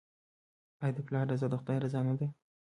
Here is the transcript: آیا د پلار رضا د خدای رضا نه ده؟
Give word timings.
آیا 0.83 0.95
د 0.95 0.99
پلار 1.07 1.25
رضا 1.31 1.47
د 1.51 1.55
خدای 1.61 1.77
رضا 1.85 1.99
نه 2.07 2.13
ده؟ 2.19 2.27